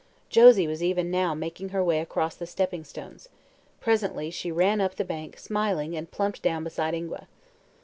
Josie 0.31 0.65
was 0.65 0.81
even 0.81 1.11
now 1.11 1.35
making 1.35 1.69
her 1.69 1.83
way 1.83 1.99
across 1.99 2.33
the 2.35 2.47
stepping 2.47 2.83
stones. 2.83 3.29
Presently 3.79 4.31
she 4.31 4.51
ran 4.51 4.81
up 4.81 4.95
the 4.95 5.05
bank, 5.05 5.37
smiling, 5.37 5.95
and 5.95 6.09
plumped 6.09 6.41
down 6.41 6.63
beside 6.63 6.95
Ingua. 6.95 7.27